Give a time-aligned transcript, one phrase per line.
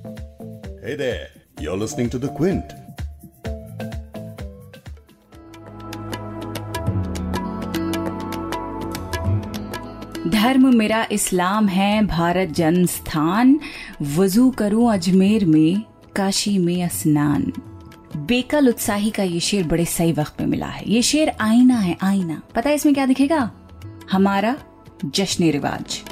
[0.00, 1.28] Hey there,
[1.60, 2.70] you're listening to The Quint.
[10.30, 13.60] धर्म मेरा इस्लाम है भारत जन स्थान।
[14.02, 15.82] वज़ू करूँ अजमेर में
[16.16, 17.52] काशी में स्नान
[18.16, 21.96] बेकल उत्साही का ये शेर बड़े सही वक्त में मिला है। ये शेर आईना है
[22.02, 23.50] आईना। पता है इसमें क्या दिखेगा?
[24.12, 24.56] हमारा
[25.04, 26.02] जश्न रिवाज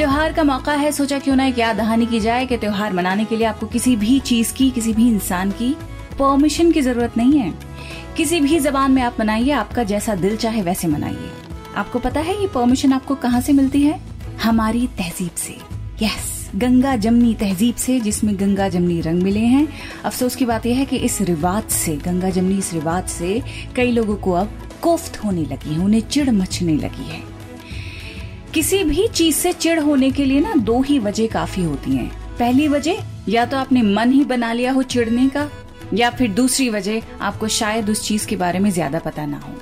[0.00, 3.24] त्योहार का मौका है, सोचा क्यों ना एक याद दहानी की जाए कि त्योहार मनाने
[3.24, 5.76] के लिए आपको किसी भी चीज़ की, किसी भी इंसान की
[6.18, 7.54] परमिशन की ज़रूरत नहीं है।
[8.16, 11.30] किसी भी जबान में आप मनाइए, आपका जैसा दिल चाहे वैसे मनाइए।
[11.76, 14.00] आपको पता है ये परमिशन आपको कहाँ से मिलती है?
[14.42, 15.56] हमारी तहजीब से।
[16.02, 19.68] यस गंगा जमनी तहजीब से, जिसमें गंगा जमनी रंग मिले हैं।
[20.04, 23.42] अफसोस की बात यह है कि इस रिवाज से, गंगा जमनी इस रिवाज से
[23.76, 27.29] कई लोगों को अब कोफ्त होने लगी है, उन्हें चिड़ मचने लगी है।
[28.54, 32.10] किसी भी चीज़ से चिड़ होने के लिए ना दो ही वजह काफ़ी होती हैं।
[32.38, 35.48] पहली वजह, या तो आपने मन ही बना लिया हो चिड़ने का,
[35.94, 39.52] या फिर दूसरी वजह, आपको शायद उस चीज़ के बारे में ज़्यादा पता ना हो।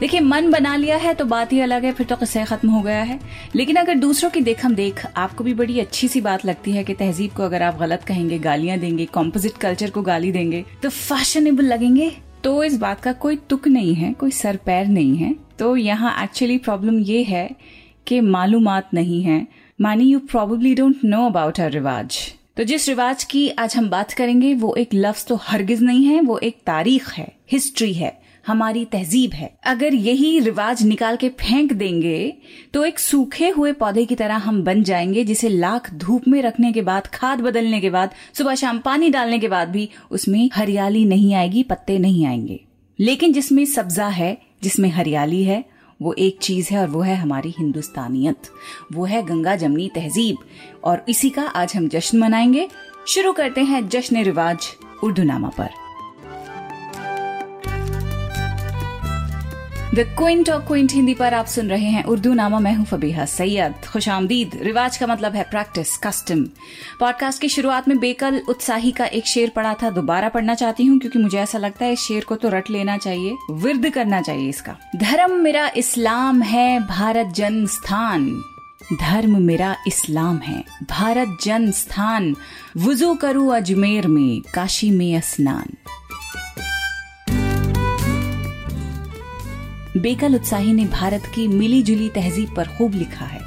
[0.00, 2.80] देखिए, मन बना लिया है तो बात ही अलग है, फिर तो किस्सा खत्म हो
[2.82, 3.18] गया है।
[3.54, 6.94] लेकिन अगर दूसरों की देखम देख, आपको भी बड़ी अच्छी सी बात लगती है कि
[6.94, 11.64] तहजीब को अगर आप गलत कहेंगे, गालियाँ देंगे कॉम्पोजिट कल्चर को गाली देंगे तो फैशनेबल
[11.64, 12.10] लगेंगे।
[12.44, 16.22] तो इस बात का कोई तुक नहीं है, कोई सर पैर नहीं है। तो यहाँ
[16.22, 17.48] एक्चुअली प्रॉब्लम ये है
[18.10, 19.46] कि मालूमात नहीं है।
[19.80, 22.18] मानी you probably don't know about our रिवाज।
[22.56, 26.20] तो जिस रिवाज की आज हम बात करेंगे, वो एक लफ्ज तो हरगिज नहीं है,
[26.20, 31.72] वो एक तारीख है हिस्ट्री है, हमारी तहजीब है। अगर यही रिवाज निकाल के फेंक
[31.72, 32.32] देंगे
[32.74, 36.72] तो एक सूखे हुए पौधे की तरह हम बन जाएँगे, जिसे लाख धूप में रखने
[36.72, 41.04] के बाद, खाद बदलने के बाद, सुबह शाम पानी डालने के बाद भी उसमें हरियाली
[41.04, 42.60] नहीं आएगी, पत्ते नहीं आएँगे।
[42.98, 45.64] लेकिन जिसमें सब्जा है, जिसमें हरियाली है
[46.02, 48.36] वो एक चीज़ है और वो है हमारी हिंदुस्तानियत।
[48.92, 50.36] वो है गंगा जमनी तहजीब।
[50.84, 52.68] और इसी का आज हम जश्न मनाएँगे।
[53.08, 54.68] शुरू करते हैं जश्न रिवाज
[55.04, 55.70] उर्दू नामा पर।
[59.94, 63.24] द क्विंट और क्विंट हिंदी पर आप सुन रहे हैं उर्दू नामा, मैं हूँ फबीहा
[63.24, 66.44] सैयद। खुश आमदीद रिवाज का मतलब है प्रैक्टिस कस्टम
[67.00, 70.98] पॉडकास्ट की शुरुआत में बेकल उत्साही का एक शेर पढ़ा था, दोबारा पढ़ना चाहती हूँ,
[70.98, 74.48] क्योंकि मुझे ऐसा लगता है इस शेर को तो रट लेना चाहिए, विरद करना चाहिए
[74.48, 78.30] इसका। धर्म मेरा इस्लाम है, भारत जन स्थान।
[78.92, 82.34] धर्म मेरा इस्लाम है, भारत जन स्थान।
[82.76, 85.76] वज़ू करूँ अजमेर में, काशी में स्नान
[89.96, 93.40] बेकल उत्साही ने भारत की मिली जुली तहजीब पर खूब लिखा है।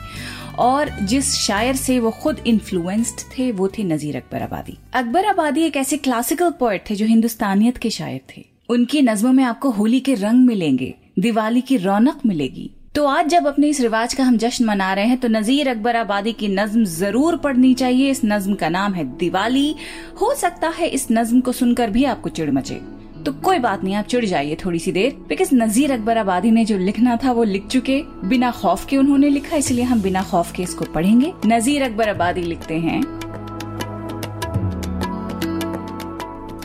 [0.60, 5.62] और जिस शायर से वो खुद इन्फ्लुएंस्ड थे, वो थे नजीर अकबर आबादी। अकबर आबादी
[5.62, 10.00] एक ऐसे क्लासिकल पोएट थे जो हिंदुस्तानियत के शायर थे। उनकी नज्मों में आपको होली
[10.00, 14.38] के रंग मिलेंगे, दिवाली की रौनक मिलेगी। तो आज जब अपने इस रिवाज का हम
[14.38, 18.56] जश्न मना रहे हैं तो नजीर अकबर आबादी की नज्म ज़रूर पढ़नी चाहिए। इस नज्म
[18.56, 19.76] का नाम है दिवाली।
[20.22, 22.80] हो सकता है इस नज्म को सुनकर भी आपको चिड़ मचे।
[23.26, 26.66] तो कोई बात नहीं, आप चिड़ जाइए थोड़ी सी देर बिकॉज़ नजीर अकबर आबादी ने
[26.66, 30.52] जो लिखना था वो लिख चुके, बिना खौफ के उन्होंने लिखा, इसलिए हम बिना खौफ
[30.52, 33.02] के इसको पढ़ेंगे। नजीर अकबर आबादी लिखते हैं।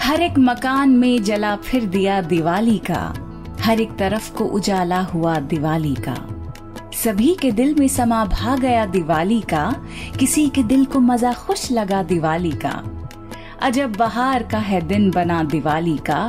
[0.01, 3.15] हर एक मकान में जला फिर दिया दिवाली का,
[3.61, 6.17] हर एक तरफ़ को उजाला हुआ दिवाली का।
[6.95, 9.75] सभी के दिल में समा भा गया दिवाली का,
[10.19, 12.83] किसी के दिल को मज़ा खुश लगा दिवाली का।
[13.63, 16.29] अजब बहार का है दिन बना दिवाली का।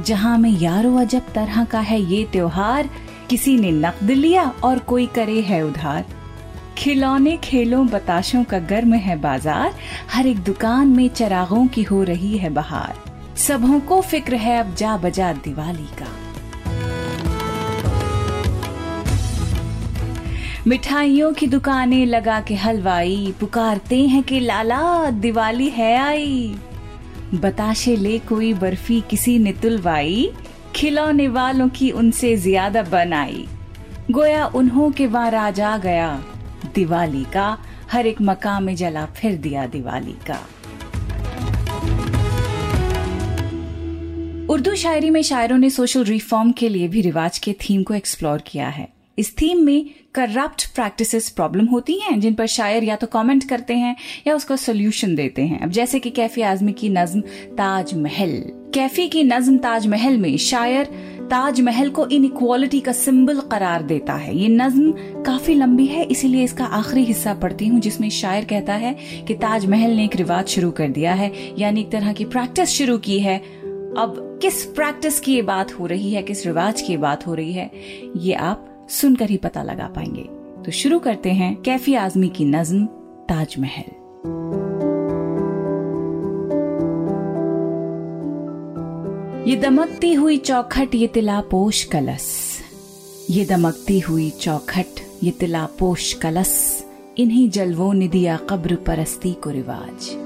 [0.00, 2.88] जहाँ में यारो अजब तरह का है ये त्योहार,
[3.30, 6.04] किसी ने नकद लिया और कोई करे है उधार।
[6.78, 9.74] खिलौने खेलों बताशों का गर्म है बाज़ार,
[10.10, 13.02] हर एक दुकान में चरागों की हो रही है बहार।
[13.36, 16.23] सबों को फ़िक्र है अब जा बजा दिवाली का।
[20.66, 26.54] मिठाइयों की दुकानें लगा के हलवाई, पुकारते हैं कि लाला, दिवाली है आई।
[27.34, 30.32] बताशे ले कोई बर्फ़ी किसी ने तुलवाई,
[30.76, 33.46] खिलौने वालों की उनसे ज़्यादा बनाई।
[34.10, 36.24] गोया उन्हों के वहाँ आ गया,
[36.74, 37.58] दिवाली का,
[37.92, 40.40] हर एक मकाम में जला फिर दिया दिवाली का।
[44.50, 48.42] उर्दू शायरी में शायरों ने सोशल रिफॉर्म के लिए भी रिवाज के थीम को एक्सप्लोर
[48.46, 49.84] किया है। इस थीम में
[50.14, 53.94] करप्ट प्रैक्टिसेस प्रॉब्लम होती हैं, जिन पर शायर या तो कमेंट करते हैं
[54.26, 57.20] या उसका सोल्यूशन देते हैं। अब जैसे कि कैफी आजमी की नज्म
[57.56, 58.32] ताजमहल।
[58.74, 60.84] कैफी की नज्म ताजमहल में शायर
[61.30, 66.64] ताजमहल को इनक्वालिटी का सिंबल करार देता है। ये नज्म काफ़ी लंबी है, इसीलिए इसका
[66.64, 68.94] आखिरी हिस्सा पढ़ती हूँ, जिसमें शायर कहता है
[69.28, 72.98] कि ताजमहल ने एक रिवाज शुरू कर दिया है, यानी एक तरह की प्रैक्टिस शुरू
[72.98, 77.26] की है। अब किस प्रैक्टिस की ये बात हो रही है, किस रिवाज की बात
[77.26, 77.70] हो रही है,
[78.16, 80.22] ये आप सुनकर ही पता लगा पाएँगे।
[80.62, 82.86] तो शुरू करते हैं कैफी आजमी की नज्म,
[83.28, 83.84] ताजमहल।
[89.50, 92.58] ये दमकती हुई चौखट, ये तिलापोश कलस।
[93.30, 94.86] ये दमकती हुई चौखट,
[95.22, 96.84] ये तिलापोश कलस।
[97.18, 100.23] इन्हीं जलवों ने दिया कब्र परस्ती को रिवाज।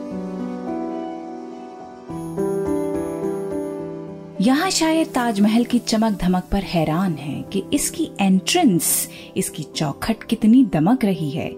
[4.40, 10.62] यहाँ शायद ताजमहल की चमक धमक पर हैरान है कि इसकी एंट्रेंस इसकी चौखट कितनी
[10.64, 11.50] दमक रही है।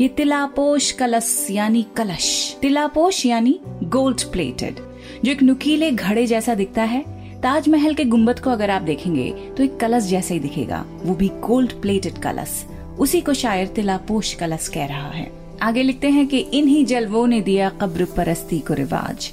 [0.00, 4.78] ये तिलापोश कलश, यानी कलश। तिलापोश, यानी गोल्ड प्लेटेड
[5.24, 7.02] जो एक नुकीले घड़े जैसा दिखता है।
[7.42, 11.28] ताजमहल के गुंबद को अगर आप देखेंगे तो एक कलश जैसा ही दिखेगा। वो भी
[11.40, 12.64] गोल्ड प्लेटेड कलश।
[12.98, 15.30] उसी को शायर तिलापोश कलश कह रहा है।
[15.62, 19.30] आगे लिखते हैं कि इन्हीं जलवों ने दिया कब्र परस्ती को रिवाज।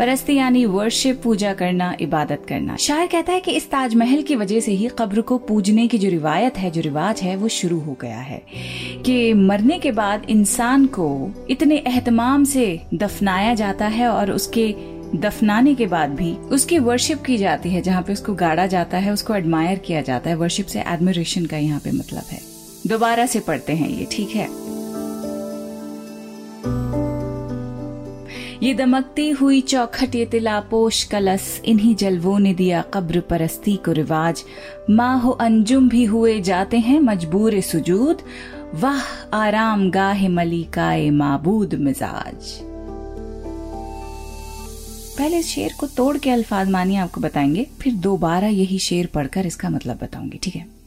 [0.00, 4.60] परस्ती यानी वर्शिप पूजा करना, इबादत करना। शायर कहता है कि इस ताजमहल की वजह
[4.60, 7.96] से ही कब्र को पूजने की जो रिवायत है, जो रिवाज है, वो शुरू हो
[8.00, 8.42] गया है
[9.06, 14.74] कि मरने के बाद इंसान को इतने एहतमाम से दफनाया जाता है और उसके
[15.16, 19.12] दफनाने के बाद भी उसकी वर्शिप की जाती है, जहाँ पे उसको गाड़ा जाता है,
[19.12, 22.40] उसको एडमायर किया जाता है। वर्शिप से एडमिरेशन का यहाँ पे मतलब है।
[22.86, 24.69] दोबारा से पढ़ते हैं ये, ठीक है?
[28.62, 34.44] ये दमकती हुई चौखट ये तिलापोश कलस, इन्हीं जलवों ने दिया कब्र परस्ती को रिवाज।
[34.90, 38.18] माह अंजुम भी हुए जाते हैं मजबूर सुजूद।
[38.74, 39.00] वाह,
[39.36, 42.50] आराम गाहे मलिकाए माबूद मिजाज।
[45.18, 49.46] पहले इस शेर को तोड़ के अल्फाज मानिए, आपको बताएँगे, फिर दोबारा यही शेर पढ़कर
[49.46, 50.79] इसका मतलब बताऊँगी, ठीक है?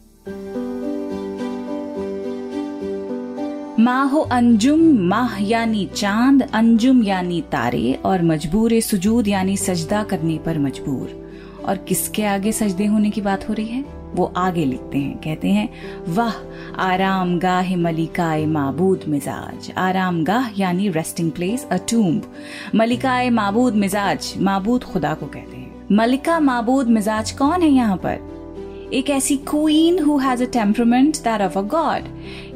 [3.84, 10.60] माहो अंजुम माह यानी चाँद, अंजुम यानी तारे और मजबूर सुजूद यानी सजदा करने पर
[10.60, 11.32] मजबूर।
[11.66, 13.86] और किसके आगे सजदे होने की बात हो रही है?
[14.14, 15.70] वो आगे लिखते हैं, कहते हैं,
[16.08, 16.34] वाह,
[16.82, 22.34] आराम गाह मलिकाए माबूद मिजाज। आराम गाह यानी रेस्टिंग प्लेस अ टूम्ब
[22.76, 28.33] मलिकाए माबूद मिजाज, माबूद खुदा को कहते हैं। मलिका माबूद मिजाज कौन है यहाँ पर?
[28.94, 32.04] एक ऐसी queen who has a temperament that of a god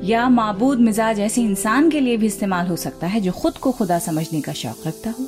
[0.04, 3.72] या माबूद मिजाज ऐसे इंसान के लिए भी इस्तेमाल हो सकता है जो खुद को
[3.72, 5.28] खुदा समझने का शौक रखता हो।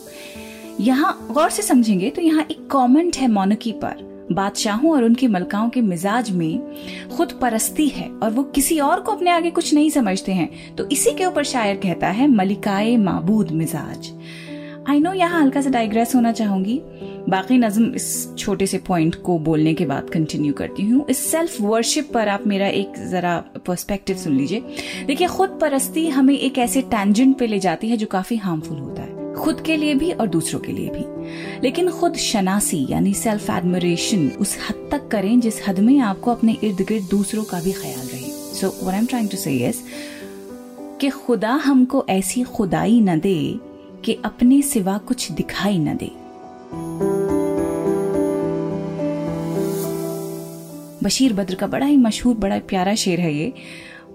[0.80, 5.70] यहाँ गौर से समझेंगे तो यहाँ एक कॉमेंट है मोनकी पर। बादशाहों और उनकी मलकाओं
[5.70, 9.90] के मिजाज में खुद परस्ती है और वो किसी और को अपने आगे कुछ नहीं
[9.90, 14.12] समझते हैं। तो इसी के ऊपर शायर कहता है मलिकाए माबूद मिजाज।
[14.90, 16.82] आई नो यहाँ हल्का सा डाइग्रेस होना चाहूँगी।
[17.30, 21.62] बाकी नज्म इस छोटे से पॉइंट को बोलने के बाद कंटिन्यू करती हूँ। इस सेल्फ
[21.62, 23.38] वर्शिप पर आप मेरा एक जरा
[23.68, 24.60] पर्सपेक्टिव सुन लीजिए।
[25.08, 29.02] देखिए, खुद परस्ती हमें एक ऐसे टेंजेंट पे ले जाती है जो काफ़ी हार्मफुल होता
[29.02, 31.06] है। खुद के लिए भी और दूसरों के लिए भी।
[31.64, 36.58] लेकिन खुद शनासी, यानी सेल्फ एडमिरेशन उस हद तक करें जिस हद में आपको अपने
[36.64, 39.74] इर्द गिर्द दूसरों का भी ख्याल रहे। So I am trying to say
[41.10, 43.60] खुदा हमको ऐसी खुदाई न दे
[44.06, 46.12] कि अपने सिवा कुछ दिखाई न दे।
[51.04, 53.54] बशीर बद्र का बड़ा ही मशहूर, बड़ा प्यारा शेर है ये।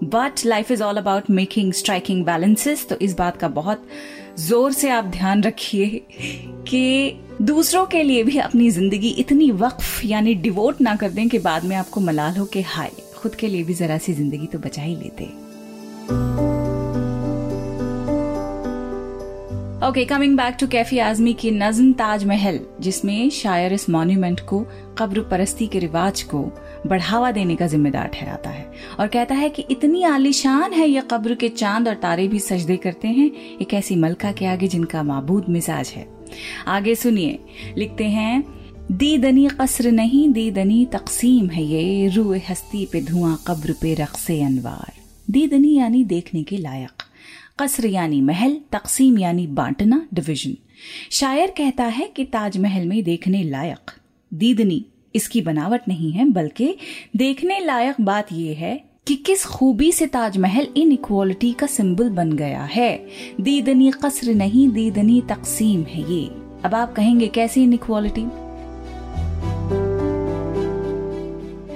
[0.03, 3.87] But life is all about making striking balances तो इस बात का बहुत
[4.39, 6.01] ज़ोर से आप ध्यान रखिए
[6.67, 11.39] कि दूसरों के लिए भी अपनी ज़िंदगी इतनी वक्फ, यानी डिवोट ना कर दें कि
[11.39, 14.59] बाद में आपको मलाल हो के हाय। खुद के लिए भी जरा सी ज़िंदगी तो
[14.59, 15.25] बचा ही लेते।
[19.85, 24.59] Okay coming back to Kaifi Azmi की नज्म ताजमहल जिसमें शायर इस मॉन्यूमेंट को
[24.97, 26.39] कब्र परस्ती के रिवाज को
[26.87, 28.65] बढ़ावा देने का जिम्मेदार ठहराता है
[28.99, 32.77] और कहता है कि इतनी आलिशान है यह कब्र के चाँद और तारे भी सजदे
[32.77, 33.29] करते हैं
[33.61, 36.07] एक ऐसी मलका के आगे जिनका माबूद मिजाज है
[36.67, 37.39] आगे सुनिए
[37.77, 38.43] लिखते हैं
[38.93, 43.93] दी दनी कसर नहीं दी दनी तकसीम है ये रूए हस्ती पे धुआँ कब्र पे
[44.03, 44.93] रक्से अनवार
[45.31, 46.94] दीदनी यानी देखने के लायक
[47.59, 50.55] कसर यानी महल, तकसीम यानी बांटना डिवीज़न
[51.11, 53.91] शायर कहता है कि ताजमहल में देखने लायक,
[54.33, 54.85] दीदनी,
[55.15, 56.75] इसकी बनावट नहीं है, बल्कि
[57.15, 58.75] देखने लायक बात यह है
[59.07, 63.07] कि किस खूबी से ताजमहल इन इक्वालिटी का सिंबल बन गया है।
[63.41, 66.25] दीदनी कसर नहीं, दीदनी तकसीम है ये।
[66.65, 68.25] अब आप कहेंगे, कैसी इन इक्वालिटी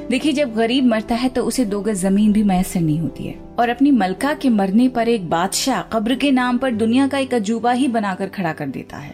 [0.10, 3.36] देखिए, जब गरीब मरता है तो उसे दो गज ज़मीन भी मैसर नहीं होती है।
[3.60, 7.34] और अपनी मलका के मरने पर एक बादशाह कब्र के नाम पर दुनिया का एक
[7.34, 9.13] अजूबा ही बनाकर खड़ा कर देता है।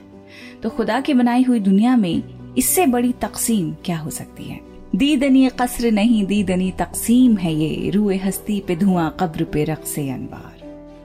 [0.63, 2.23] तो खुदा की बनाई हुई दुनिया में
[2.57, 4.59] इससे बड़ी तकसीम क्या हो सकती है?
[4.95, 10.09] दीदनी कसर नहीं, दीदनी तकसीम है ये। रूए हस्ती पे धुआँ, कब्र पे रख से
[10.09, 10.53] अनबार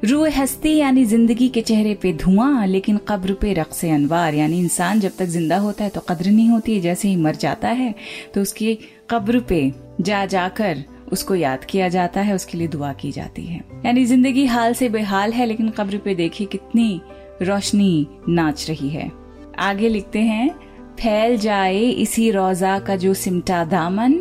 [0.05, 5.01] रूह हस्ती यानी ज़िंदगी के चेहरे पे धुआँ, लेकिन कब्र पे रक्स अनवार। यानी इंसान
[5.01, 7.95] जब तक ज़िंदा होता है तो कद्र नहीं होती है, जैसे ही मर जाता है
[8.35, 8.79] तो उसकी
[9.11, 13.65] कब्र पे जा जाकर उसको याद किया जाता है, उसके लिए दुआ की जाती है।
[13.87, 17.01] यानी ज़िंदगी हाल से बेहाल है, लेकिन कब्र पे देखिए कितनी
[17.43, 19.11] रोशनी नाच रही है।
[19.59, 20.51] आगे लिखते हैं,
[21.01, 24.13] फैल जाए इसी रोजा का जो सिमटा दामन,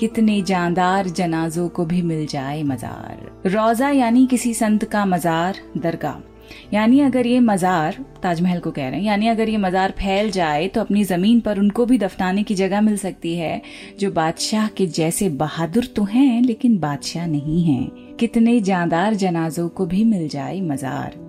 [0.00, 6.27] कितने जानदार जनाजों को भी मिल जाए मजार। रोजा यानी किसी संत का मजार, दरगाह।
[6.74, 10.68] यानी अगर ये मजार, ताजमहल को कह रहे हैं, यानी अगर ये मजार फैल जाए
[10.68, 13.62] तो अपनी ज़मीन पर उनको भी दफनाने की जगह मिल सकती है,
[14.00, 19.86] जो बादशाह के जैसे बहादुर तो हैं, लेकिन बादशाह नहीं हैं। कितने जानदार जनाजों को
[19.86, 21.28] भी मिल जाए मजार।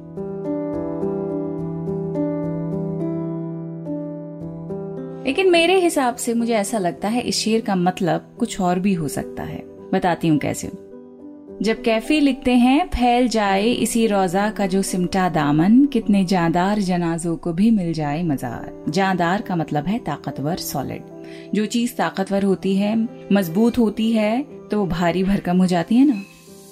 [5.27, 8.93] लेकिन मेरे हिसाब से मुझे ऐसा लगता है, इस शेर का मतलब कुछ और भी
[8.93, 10.88] हो सकता है। बताती हूँ कैसे।
[11.61, 17.35] जब कैफी लिखते हैं, फैल जाए इसी रोजा का जो सिमटा दामन, कितने जादार जनाजों
[17.37, 21.01] को भी मिल जाए मजार। जादार का मतलब है ताकतवर सॉलिड
[21.55, 22.95] जो चीज़ ताकतवर होती है,
[23.33, 26.21] मज़बूत होती है तो भारी भरकम हो जाती है ना।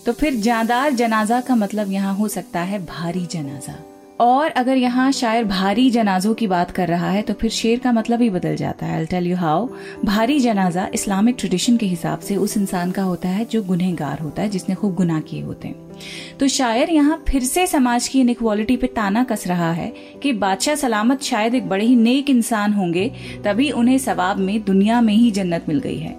[0.06, 3.80] तो फिर जादार जनाजा का मतलब यहाँ हो सकता है भारी जनाजा।
[4.20, 7.92] और अगर यहाँ शायर भारी जनाजों की बात कर रहा है तो फिर शेर का
[7.92, 9.68] मतलब ही बदल जाता है। टेल यू हाउ
[10.06, 14.42] भारी जनाजा इस्लामिक ट्रेडिशन के हिसाब से उस इंसान का होता है जो गुनहगार होता
[14.42, 18.78] है, जिसने खूब गुनाह किए होते हैं। तो शायर यहाँ फिर से समाज की इनक्वालिटी
[18.78, 19.94] पे ताना कस रहा है
[20.24, 23.12] कि बादशाह सलामत शायद एक बड़े ही नेक इंसान होंगे,
[23.46, 26.16] तभी उन्हें सवाब में दुनिया में ही जन्नत मिल गई है।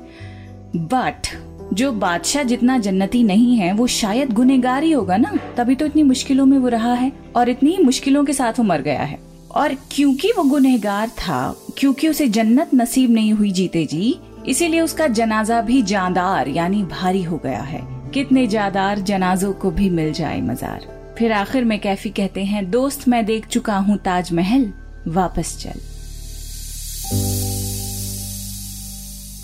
[0.76, 1.26] बट
[1.72, 5.32] जो बादशाह जितना जन्नती नहीं है, वो शायद गुनेगार ही होगा ना?
[5.56, 8.82] तभी तो इतनी मुश्किलों में वो रहा है और इतनी मुश्किलों के साथ वो मर
[8.82, 9.18] गया है।
[9.50, 15.06] और क्योंकि वो गुनहगार था, क्योंकि उसे जन्नत नसीब नहीं हुई जीते जी, इसीलिए उसका
[15.06, 20.40] जनाजा भी जानदार यानी भारी हो गया है। कितने जादार जनाजों को भी मिल जाए
[20.40, 20.86] मजार।
[21.18, 24.72] फिर आखिर में कैफी कहते हैं, दोस्त, मैं देख चुका हूँ ताजमहल,
[25.08, 25.80] वापस चल।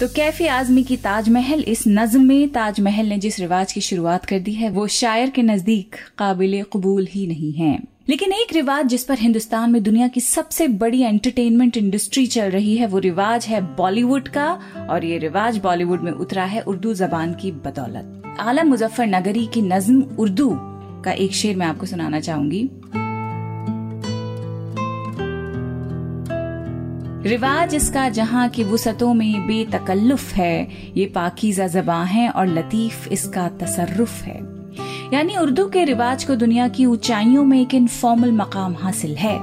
[0.05, 4.39] तो कैफी आजमी की ताजमहल इस नज्म में ताजमहल ने जिस रिवाज की शुरुआत कर
[4.39, 9.05] दी है, वो शायर के नज़दीक काबिल कबूल ही नहीं है। लेकिन एक रिवाज जिस
[9.05, 13.61] पर हिंदुस्तान में दुनिया की सबसे बड़ी एंटरटेनमेंट इंडस्ट्री चल रही है, वो रिवाज है
[13.77, 19.07] बॉलीवुड का, और ये रिवाज बॉलीवुड में उतरा है उर्दू जबान की बदौलत। आलम मुजफ्फर
[19.07, 20.51] नगरी की नज्म उर्दू
[21.05, 22.71] का एक शेर मैं आपको सुनाना चाहूँगी।
[27.27, 33.49] रिवाज इसका जहाँ की वसतों में बेतकल्लुफ है, ये पाकिजा जबा है और लतीफ इसका
[33.49, 34.41] तसरुफ है।
[35.15, 39.35] यानी उर्दू के रिवाज को दुनिया की ऊंचाइयों में एक इनफॉर्मल मकाम हासिल है।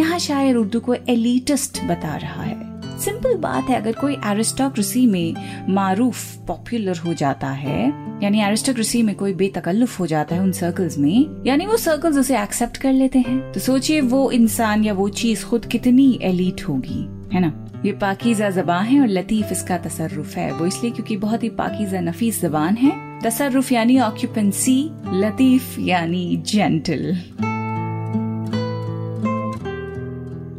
[0.00, 5.34] यहाँ शायर उर्दू को एलिटिस्ट बता रहा है। सिंपल बात है, अगर कोई एरिस्टोक्रेसी में
[5.68, 7.88] मारूफ पॉपुलर हो जाता है,
[8.22, 12.42] यानी एरिस्टोक्रेसी में कोई बेतकल्लुफ हो जाता है उन सर्कल्स में, यानी वो सर्कल्स उसे
[12.42, 17.13] एक्सेप्ट कर लेते हैं। तो सोचिए वो इंसान या वो चीज़ खुद कितनी एलिट होगी।
[17.34, 17.52] है ना?
[17.84, 22.00] ये पाकिजा जबान है और लतीफ इसका तसरुफ है। वो इसलिए क्योंकि बहुत ही पाकिजा
[22.00, 24.78] नफीस जबान है। तसरुफ यानी ऑक्यूपेंसी
[25.14, 27.02] लतीफ यानी जेंटल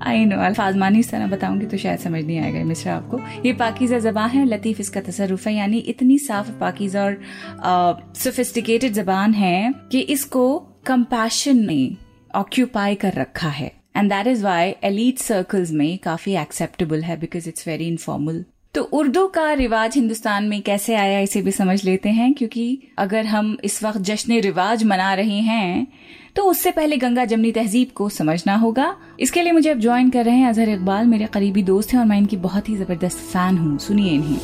[0.04, 4.00] आई नो अल्फाजमानी इस तरह बताऊँगी तो शायद समझ नहीं आएगा मिश्रा आपको। ये पाकिजा
[4.00, 9.74] जबान है और लतीफ इसका तसरुफ है। यानी इतनी साफ़ पाकिजा और सोफिस्टिकेटेड जबान है
[9.92, 11.98] कि इसको कंपैशन में
[12.36, 17.50] ऑक्यूपाई कर रखा है। And that is why elite circles में काफ़ी एक्सेप्टेबल है बिकॉज़
[17.50, 18.44] इट्स वेरी इनफॉर्मल
[18.76, 23.26] तो उर्दू का रिवाज हिंदुस्तान में कैसे आया, इसे भी समझ लेते हैं, क्योंकि अगर
[23.26, 25.88] हम इस वक्त जश्न रिवाज मना रहे हैं
[26.36, 30.26] तो उससे पहले गंगा जमनी तहजीब को समझना होगा। इसके लिए मुझे अब ज्वाइन कर
[30.26, 33.58] रहे हैं अजहर इकबाल मेरे करीबी दोस्त हैं और मैं इनकी बहुत ही ज़बरदस्त फ़ैन
[33.58, 34.40] हूँ। सुनिए इन्हें।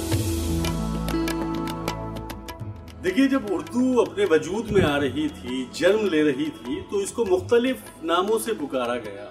[3.03, 7.25] देखिए, जब उर्दू अपने वजूद में आ रही थी, जन्म ले रही थी तो इसको
[7.25, 9.29] मुख्तलिफ़ नामों से पुकारा गया।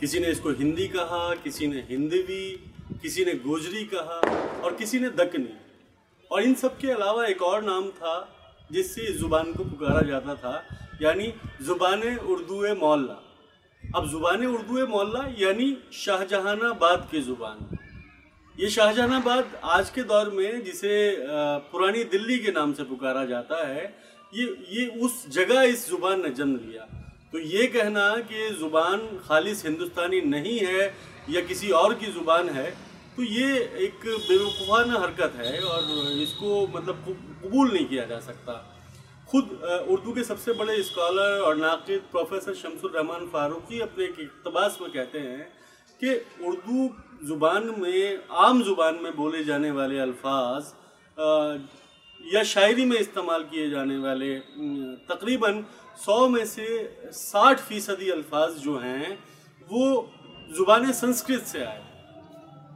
[0.00, 2.44] किसी ने इसको हिंदी कहा, किसी ने हिंदवी
[3.02, 4.20] किसी ने गोजरी कहा
[4.64, 5.52] और किसी ने दकनी
[6.30, 8.14] और इन सब के अलावा एक और नाम था
[8.72, 10.52] जिससे इस ज़ुबान को पुकारा जाता था,
[11.02, 13.18] यानी ज़ुबान उर्दू मोल्ला
[13.82, 17.76] अब ज़ुबान उर्दू मोल्ला यानी शाहजहानाबाद की ज़ुबान।
[18.56, 20.94] ये शाहजहानाबाद आज के दौर में जिसे
[21.72, 23.84] पुरानी दिल्ली के नाम से पुकारा जाता है,
[24.32, 26.88] ये ये उस जगह इस ज़ुबान ने जन्म लिया।
[27.32, 30.86] तो ये कहना कि ज़ुबान खालिश हिंदुस्तानी नहीं है
[31.30, 32.70] या किसी और की ज़ुबान है
[33.16, 33.48] तो ये
[33.86, 35.82] एक बेवकूफ़ाना हरकत है और
[36.22, 37.04] इसको मतलब
[37.44, 38.54] कबूल नहीं किया जा सकता।
[39.28, 39.50] खुद
[39.90, 44.90] उर्दू के सबसे बड़े स्कॉलर और नाकिद प्रोफेसर शमसुर रहमान फारूकी अपने एक इकतबास में
[44.92, 45.48] कहते हैं
[46.00, 46.14] कि
[46.46, 46.88] उर्दू
[47.26, 50.72] ज़ुबान में, आम ज़ुबान में बोले जाने वाले अल्फाज
[52.20, 54.34] या शायरी में इस्तेमाल किए जाने वाले
[55.08, 55.64] तकरीबन
[56.00, 56.66] सौ में से
[57.12, 59.18] साठ फ़ीसदी अल्फाज जो हैं,
[59.62, 60.10] वो
[60.56, 61.82] ज़ुबान संस्कृत से आए।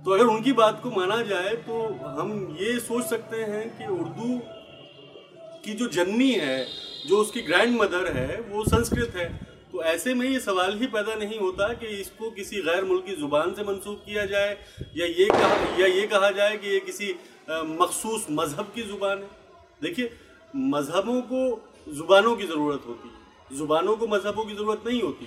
[0.04, 1.82] तो अगर उनकी बात को माना जाए तो
[2.16, 4.38] हम ये सोच सकते हैं कि उर्दू
[5.64, 6.66] की जो जननी है,
[7.06, 9.28] जो उसकी ग्रैंड मदर है, वो संस्कृत है।
[9.72, 13.54] तो ऐसे में ये सवाल ही पैदा नहीं होता कि इसको किसी गैर मुल्की ज़ुबान
[13.54, 14.56] से मंसूब किया जाए,
[14.96, 17.14] या ये कहा, या ये कहा जाए कि ये किसी
[17.50, 19.28] मखसूस मज़हब की ज़ुबान है।
[19.82, 20.10] देखिए,
[20.56, 21.40] मज़हबों को
[21.88, 23.13] ज़ुबानों की ज़रूरत होती है।
[23.50, 25.26] ज़ुबानों को मज़हबों की ज़रूरत नहीं होती।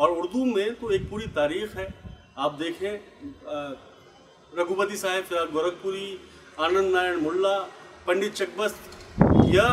[0.00, 1.86] और उर्दू में तो एक पूरी तारीख है।
[2.38, 2.92] आप देखें
[4.52, 6.08] रघुपति साहब फिराज गोरखपुरी
[6.60, 7.58] आनंद नारायण मुल्ला
[8.06, 8.94] पंडित चकबस्त
[9.54, 9.66] या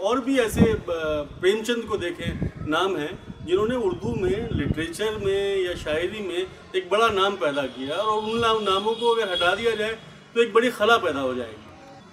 [0.00, 3.08] और भी ऐसे प्रेमचंद को देखें नाम है
[3.46, 8.64] जिन्होंने उर्दू में लिटरेचर में या शायरी में एक बड़ा नाम पैदा किया और उन
[8.64, 9.92] नामों को अगर हटा दिया जाए
[10.34, 11.60] तो एक बड़ी खला पैदा हो जाएगी।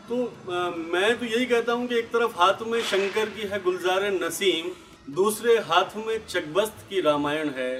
[0.09, 0.15] तो
[0.51, 4.11] आ, मैं तो यही कहता हूँ कि एक तरफ़ हाथ में शंकर की है गुलजार
[4.13, 4.71] नसीम
[5.15, 7.73] दूसरे हाथ में चकबस्त की रामायण है।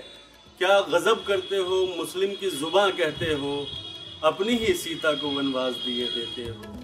[0.60, 3.66] क्या गज़ब करते हो, मुस्लिम की ज़ुबाँ कहते हो,
[4.24, 6.78] अपनी ही सीता को वनवास दिए देते हो।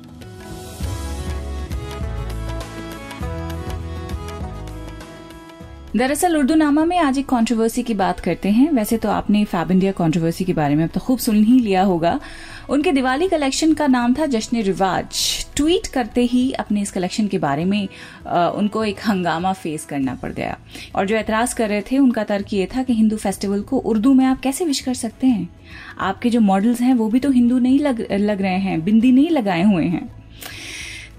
[5.95, 9.71] दरअसल उर्दू नामा में आज एक कंट्रोवर्सी की बात करते हैं। वैसे तो आपने फैब
[9.71, 12.19] इंडिया कंट्रोवर्सी के बारे में अब तो खूब सुन ही लिया होगा।
[12.69, 15.23] उनके दिवाली कलेक्शन का नाम था जश्न रिवाज।
[15.55, 17.87] ट्वीट करते ही अपने इस कलेक्शन के बारे में
[18.27, 20.57] आ, उनको एक हंगामा फेस करना पड़ गया।
[20.95, 24.13] और जो एतराज़ कर रहे थे उनका तर्क ये था कि हिंदू फेस्टिवल को उर्दू
[24.13, 25.49] में आप कैसे विश कर सकते हैं?
[25.99, 29.29] आपके जो मॉडल्स हैं वो भी तो हिंदू नहीं लग, लग रहे हैं बिंदी नहीं
[29.29, 30.09] लगाए हुए हैं।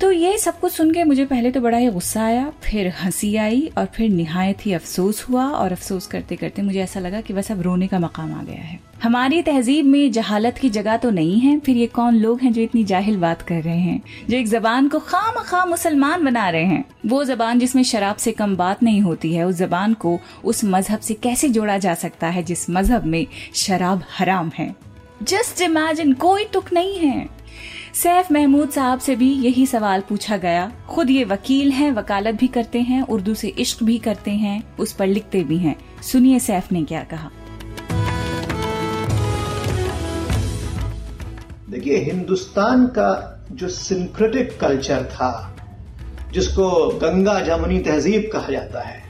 [0.00, 3.34] तो ये सब कुछ सुन के मुझे पहले तो बड़ा ही गुस्सा आया फिर हँसी
[3.36, 7.34] आई और फिर निहायत ही अफसोस हुआ और अफसोस करते करते मुझे ऐसा लगा कि
[7.34, 11.10] बस अब रोने का मकाम आ गया है। हमारी तहजीब में जहालत की जगह तो
[11.10, 14.36] नहीं है, फिर ये कौन लोग हैं जो इतनी जाहिल बात कर रहे हैं, जो
[14.36, 16.84] एक जबान को खाम खा मुसलमान बना रहे हैं?
[17.06, 21.00] वो जबान जिसमें शराब से कम बात नहीं होती है, उस जबान को उस मज़हब
[21.00, 24.76] से कैसे जोड़ा जा सकता है जिस मज़हब में शराब हराम है?
[25.22, 27.28] जस्ट इमेजिन, कोई तुक नहीं है।
[27.94, 32.46] सैफ महमूद साहब से भी यही सवाल पूछा गया। खुद ये वकील हैं, वकालत भी
[32.46, 36.72] करते हैं, उर्दू से इश्क भी करते हैं, उस पर लिखते भी हैं। सुनिए सैफ
[36.72, 37.30] ने क्या कहा।
[41.86, 43.10] देखिए हिंदुस्तान का
[43.52, 45.56] जो सिंक्रेटिक कल्चर था,
[46.32, 46.68] जिसको
[46.98, 49.02] गंगा जमुनी तहजीब कहा जाता है,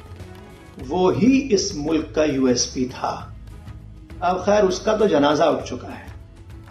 [0.80, 3.12] वो ही इस मुल्क का यूएसपी था।
[4.22, 6.04] अब खैर उसका तो जनाजा उठ चुका है।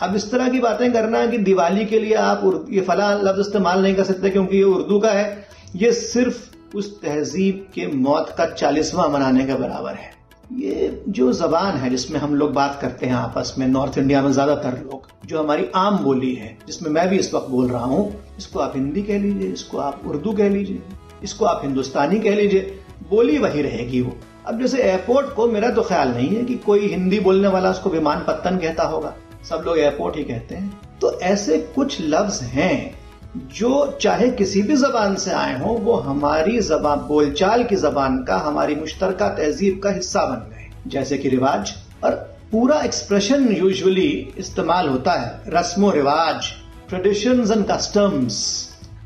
[0.01, 3.81] अब इस तरह की बातें करना कि दिवाली के लिए आप ये फला लफ्ज इस्तेमाल
[3.81, 8.45] नहीं कर सकते क्योंकि ये उर्दू का है, ये सिर्फ़ उस तहजीब के मौत का
[8.47, 10.13] चालीसवां मनाने के बराबर है।
[10.53, 14.31] ये जो जबान है जिसमें हम लोग बात करते हैं आपस में नॉर्थ इंडिया में
[14.31, 18.15] ज़्यादातर लोग, जो हमारी आम बोली है, जिसमें मैं भी इस वक्त बोल रहा हूँ,
[18.37, 20.81] इसको आप हिंदी कह लीजिए, इसको आप उर्दू कह लीजिए,
[21.23, 22.79] इसको आप हिंदुस्तानी कह लीजिए,
[23.09, 24.15] बोली वही रहेगी वो।
[24.47, 27.89] अब जैसे एयरपोर्ट को मेरा तो ख्याल नहीं है कि कोई हिंदी बोलने वाला उसको
[27.89, 29.15] विमान पत्तन कहता होगा।
[29.49, 32.95] सब लोग एयरपोर्ट ही कहते हैं। तो ऐसे कुछ लफ्ज हैं
[33.35, 38.37] जो चाहे किसी भी जबान से आए हो, वो हमारी जबान, बोलचाल की जबान का,
[38.37, 42.11] हमारी मुश्तरका तहजीब का हिस्सा बन गए जैसे कि रिवाज, और
[42.51, 46.51] पूरा एक्सप्रेशन यूजुअली इस्तेमाल होता है, रस्म रिवाज
[46.89, 48.37] ट्रेडिशंस एंड कस्टम्स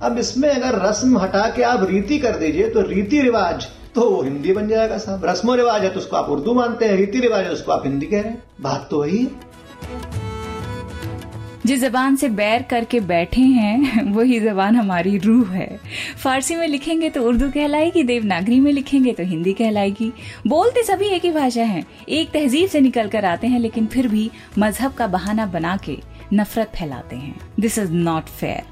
[0.02, 4.54] अब इसमें अगर रस्म हटा के आप रीति कर दीजिए तो रीति रिवाज तो हिंदी
[4.54, 7.52] बन जाएगा साहब। रस्म रिवाज है तो उसको आप उर्दू मानते हैं, रीति रिवाज है
[7.52, 9.49] उसको आप हिंदी कह रहे हैं। बात तो वही है।
[11.70, 15.80] जिस जबान से बैर करके बैठे हैं, वही जबान हमारी रूह है।
[16.24, 20.14] फारसी में लिखेंगे तो उर्दू कहलाएगी, देवनागरी में लिखेंगे तो हिंदी कहलाएगी।
[20.48, 24.08] बोलते सभी एक ही भाषा है। एक तहजीब से निकल कर आते हैं, लेकिन फिर
[24.08, 25.98] भी मज़हब का बहाना बना के
[26.34, 28.64] नफरत फैलाते हैं। दिस इज़ नॉट फेयर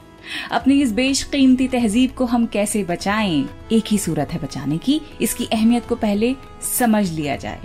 [0.52, 3.50] अपनी इस बेशकीमती तहजीब को हम कैसे बचाएँ?
[3.72, 6.36] एक ही सूरत है बचाने की। इसकी अहमियत को पहले
[6.80, 7.60] समझ लिया जाए।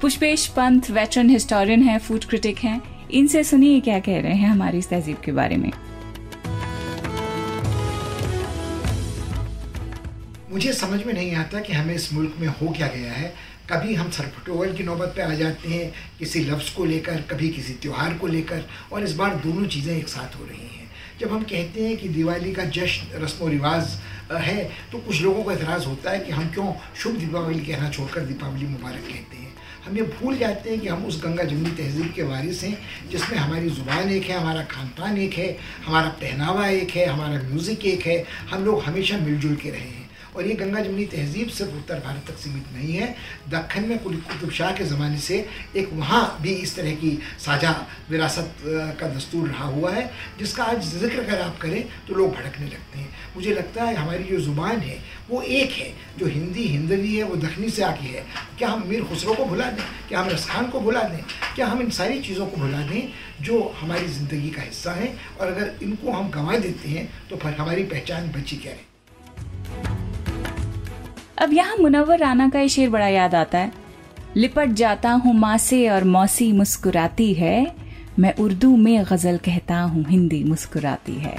[0.00, 4.78] पुष्पेश पंत वेटरन हिस्टोरियन है फ़ूड क्रिटिक हैं। इनसे सुनिए क्या कह रहे हैं हमारी
[4.78, 5.70] इस तहजीब के बारे में।
[10.52, 13.32] मुझे समझ में नहीं आता कि हमें इस मुल्क में हो क्या गया है।
[13.70, 17.72] कभी हम सरफटोवल की नौबत पे आ जाते हैं, किसी लफ्ज़ को लेकर, कभी किसी
[17.72, 20.86] त्यौहार को लेकर, और इस बार दोनों चीज़ें एक साथ हो रही हैं।
[21.20, 23.98] जब हम कहते हैं कि दिवाली का जश्न रस्म रिवाज
[24.32, 28.20] है तो कुछ लोगों को एतराज़ होता है कि हम क्यों शुभ दीपावली कहना छोड़कर
[28.22, 29.47] दीपावली मुबारक कहते हैं।
[29.88, 32.78] हम ये भूल जाते हैं कि हम उस गंगा जमनी तहजीब के वारिस हैं,
[33.10, 37.42] जिसमें हमारी ज़ुबान एक है, हमारा खान पान एक है, हमारा पहनावा एक है, हमारा
[37.42, 39.97] म्यूज़िक एक है। हम लोग हमेशा मिलजुल के रहे। हैं
[40.38, 43.14] और ये गंगा जमनी तहजीब सिर्फ़ उत्तर भारत तक सीमित नहीं है।
[43.50, 45.36] दक्खन में कुतुब शाह के ज़माने से
[45.76, 47.72] एक वहाँ भी इस तरह की साझा
[48.10, 48.54] विरासत
[49.00, 52.98] का दस्तूर रहा हुआ है, जिसका आज ज़िक्र अगर आप करें तो लोग भड़कने लगते
[52.98, 54.98] हैं। मुझे लगता है हमारी जो ज़ुबान है,
[55.30, 58.24] वो एक है, जो हिंदी हिंदवी है, वो दखनी से आके है।
[58.58, 59.84] क्या हम मीर खुसरो को भुला दें?
[60.08, 61.22] क्या हम रसखान को भुला दें?
[61.54, 65.14] क्या हम इन सारी चीज़ों को भुला दें, जो हमारी ज़िंदगी का हिस्सा है?
[65.40, 68.86] और अगर इनको हम गंवा देते हैं तो फिर हमारी पहचान बची क्या है?
[71.38, 73.72] अब यहाँ मुनवर राना का ये शेर बड़ा याद आता है।
[74.36, 77.74] लिपट जाता हूँ मासे और मौसी मुस्कुराती है।
[78.18, 81.36] मैं उर्दू में गज़ल कहता हूँ, हिंदी मुस्कुराती है।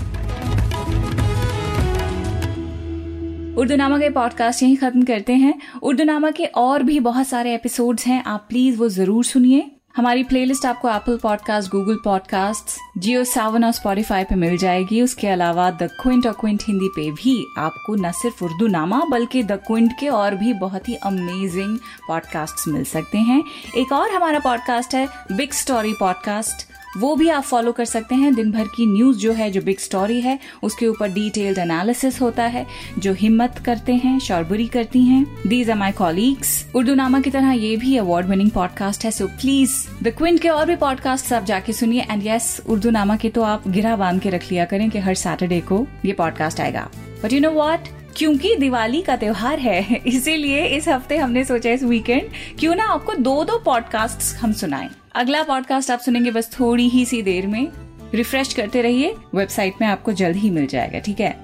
[3.56, 7.54] उर्दू नामा के पॉडकास्ट यहीं खत्म करते हैं। उर्दू नामा के और भी बहुत सारे
[7.56, 13.24] एपिसोड्स हैं। आप प्लीज़ वो ज़रूर सुनिए। हमारी प्लेलिस्ट आपको Apple podcast Google podcast Jio
[13.24, 17.46] Saavn और स्पॉटिफाई पे मिल जाएगी। उसके अलावा द क्विंट और क्विंट हिंदी पे भी
[17.58, 22.68] आपको न सिर्फ़ उर्दू नामा, बल्कि द क्विंट के और भी बहुत ही अमेजिंग पॉडकास्ट
[22.68, 23.44] मिल सकते हैं।
[23.78, 28.34] एक और हमारा पॉडकास्ट है बिग स्टोरी पॉडकास्ट वो भी आप फॉलो कर सकते हैं।
[28.36, 32.44] दिन भर की न्यूज़ जो है, जो बिग स्टोरी है, उसके ऊपर डिटेल्ड एनालिसिस होता
[32.44, 32.66] है,
[33.00, 37.52] जो हिम्मत करते हैं, शौरबुरी करती हैं। These are my colleagues Urdu Nama की तरह
[37.52, 41.44] ये भी अवार्ड विनिंग पॉडकास्ट है सो प्लीज़ द क्विंट के और भी पॉडकास्ट आप
[41.44, 44.90] जाके सुनिए। एंड यस उर्दू नामा के तो आप गिरा बाँध के रख लिया करें
[44.90, 46.90] कि हर सैटरडे को ये पॉडकास्ट आएगा।
[47.24, 51.84] बट यू नो वॉट क्योंकि दिवाली का त्योहार है, इसीलिए इस हफ़्ते हमने सोचा इस
[51.84, 56.90] वीकेंड क्यों ना आपको दो दो पॉडकास्ट हम सुनाएँ। अगला पॉडकास्ट आप सुनेंगे बस थोड़ी
[56.90, 57.68] ही सी देर में।
[58.16, 61.40] रिफ्रेश करते रहिए। वेबसाइट में आपको जल्द ही मिल जाएगा, ठीक है?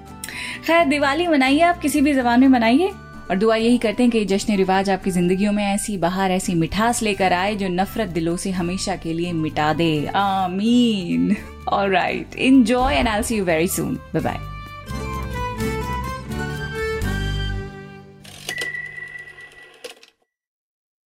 [0.67, 2.88] खैर, दिवाली मनाइए आप, किसी भी जबान में मनाइए।
[3.30, 7.04] और दुआ यही करते हैं कि जश्न रिवाज आपकी जिंदगियों में ऐसी बाहर, ऐसी मिठास
[7.04, 11.36] लेकर आए जो नफरत दिलों से हमेशा के लिए मिटा दे। आमीन।
[11.69, 14.55] Alright enjoy and I see you very soon bye bye